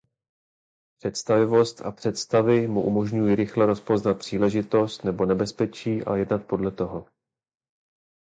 [0.97, 7.07] Představivost a představy mu umožňují rychle rozpoznat příležitost nebo nebezpečí a jednat podle toho.